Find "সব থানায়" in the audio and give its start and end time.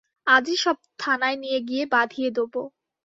0.57-1.37